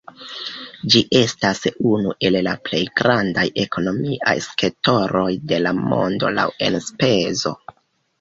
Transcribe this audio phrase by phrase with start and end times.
[0.93, 7.53] Ĝi estas unu el la plej grandaj ekonomiaj sektoroj de la mondo laŭ enspezo.